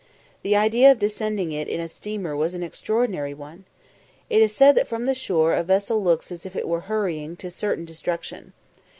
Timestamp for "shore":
5.13-5.53